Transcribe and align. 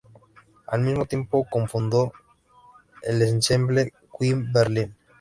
Al 0.65 0.81
mismo 0.81 1.05
tiempo, 1.05 1.45
cofundó 1.47 2.11
el 3.03 3.21
Ensemble 3.21 3.93
Wien-Berlin. 4.19 4.95